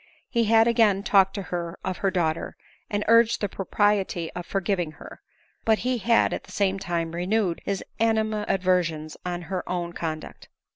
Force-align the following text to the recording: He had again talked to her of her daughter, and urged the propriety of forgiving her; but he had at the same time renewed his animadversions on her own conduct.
He 0.31 0.45
had 0.45 0.67
again 0.67 1.03
talked 1.03 1.35
to 1.35 1.43
her 1.53 1.77
of 1.85 1.97
her 1.97 2.09
daughter, 2.09 2.57
and 2.89 3.05
urged 3.07 3.39
the 3.39 3.47
propriety 3.47 4.31
of 4.35 4.47
forgiving 4.47 4.93
her; 4.93 5.21
but 5.63 5.77
he 5.85 5.99
had 5.99 6.33
at 6.33 6.45
the 6.45 6.51
same 6.51 6.79
time 6.79 7.11
renewed 7.11 7.61
his 7.65 7.83
animadversions 7.99 9.15
on 9.27 9.43
her 9.43 9.61
own 9.69 9.93
conduct. 9.93 10.49